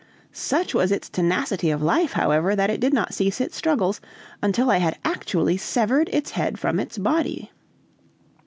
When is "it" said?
2.71-2.79